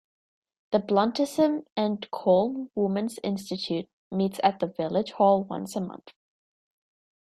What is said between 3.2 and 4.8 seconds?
Institute meets at the